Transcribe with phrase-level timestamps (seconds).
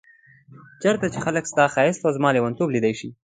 [0.81, 3.09] چيرته چي خلګ ستا ښايست او زما ليونتوب ليدلی شي